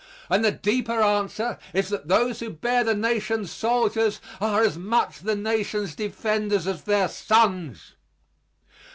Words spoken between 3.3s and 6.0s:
soldiers are as much the Nation's